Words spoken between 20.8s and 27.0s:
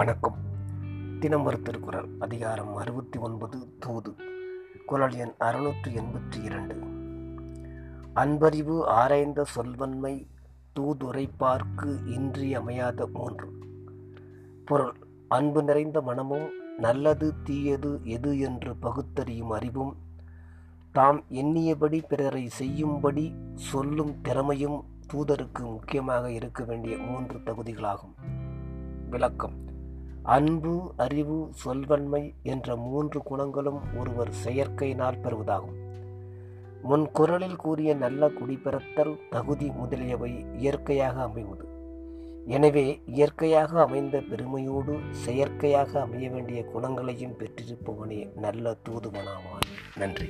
தாம் எண்ணியபடி பிறரை செய்யும்படி சொல்லும் திறமையும் தூதருக்கு முக்கியமாக இருக்க வேண்டிய